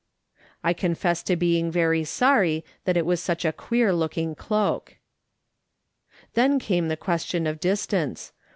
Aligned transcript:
I 0.63 0.73
confess 0.73 1.21
to 1.21 1.35
being 1.35 1.69
very 1.69 2.03
sorry 2.05 2.65
that 2.85 2.97
it 2.97 3.05
was 3.05 3.21
such 3.21 3.45
a 3.45 3.53
queer 3.53 3.93
looking 3.93 4.33
cloak. 4.33 4.97
Then 6.33 6.57
came 6.57 6.87
the 6.87 6.97
question 6.97 7.45
of 7.45 7.59
distance. 7.59 8.33